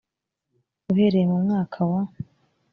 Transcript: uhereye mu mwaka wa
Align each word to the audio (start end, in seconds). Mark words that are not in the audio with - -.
uhereye 0.91 1.25
mu 1.31 1.37
mwaka 1.43 1.79
wa 1.89 2.01